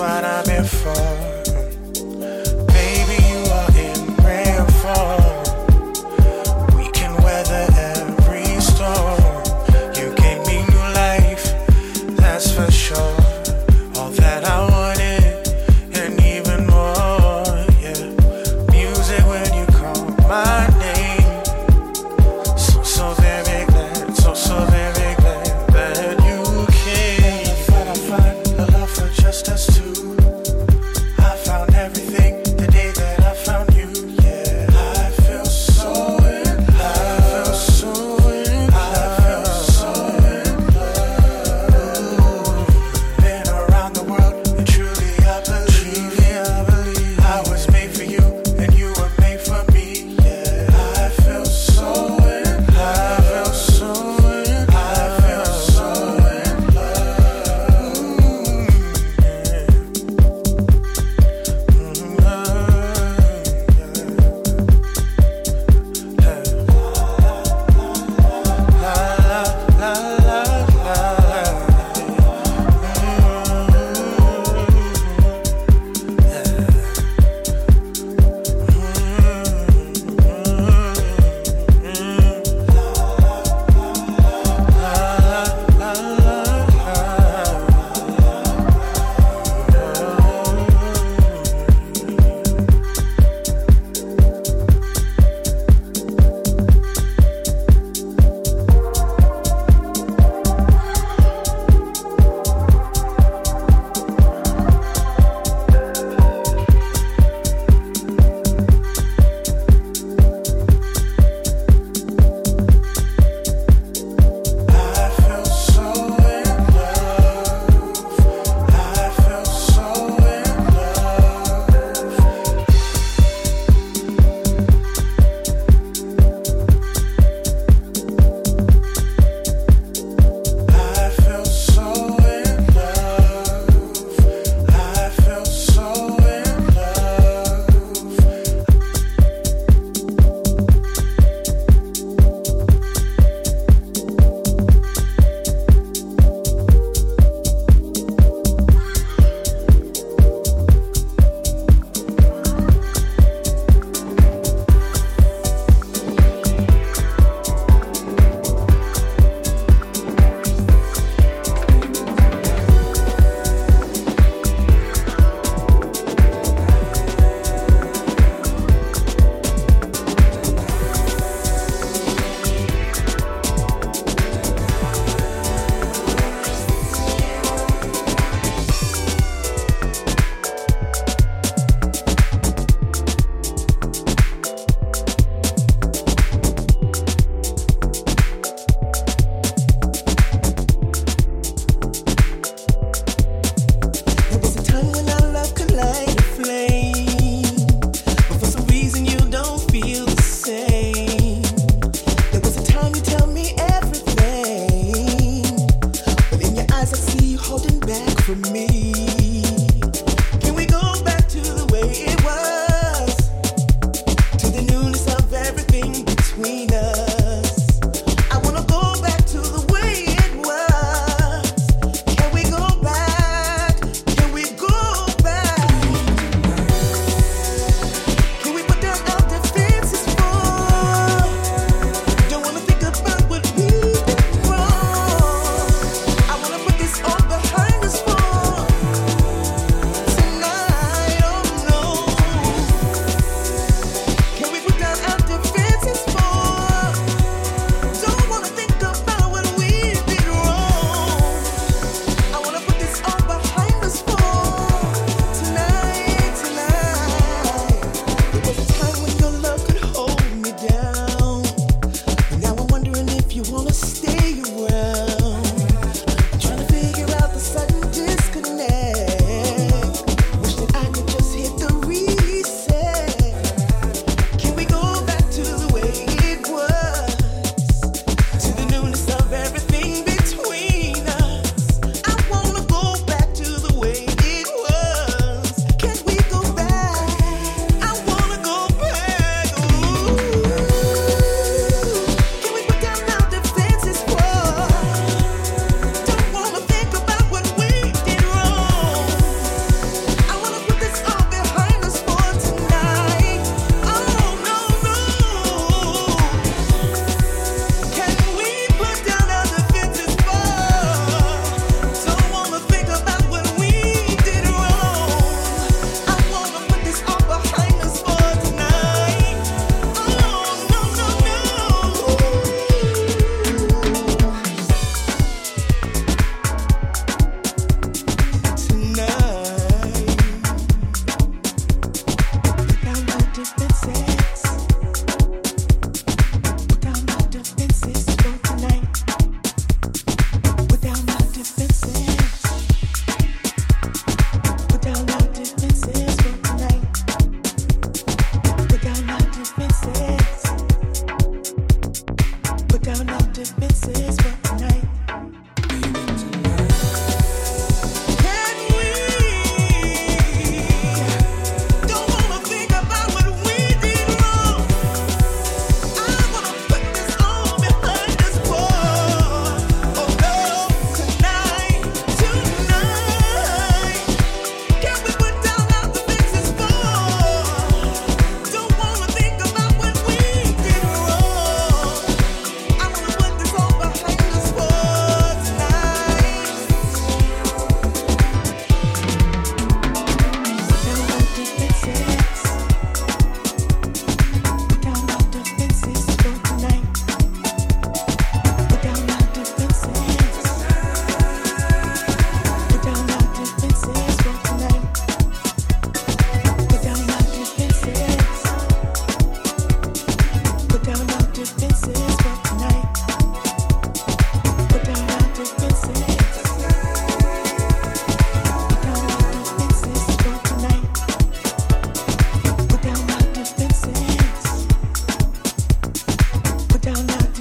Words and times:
what 0.00 0.24
I'm 0.24 0.48
here 0.48 0.64
for. 0.64 1.29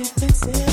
Good. 0.08 0.69